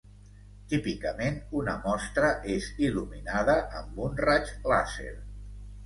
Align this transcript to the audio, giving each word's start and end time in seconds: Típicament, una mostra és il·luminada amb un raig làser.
Típicament, 0.71 1.37
una 1.59 1.75
mostra 1.85 2.33
és 2.55 2.73
il·luminada 2.89 3.61
amb 3.83 4.05
un 4.09 4.21
raig 4.27 4.55
làser. 4.75 5.17